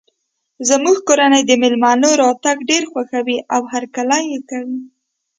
[0.69, 4.79] زموږ کورنۍ د مېلمنو راتګ ډیر خوښوي او هرکلی یی کوي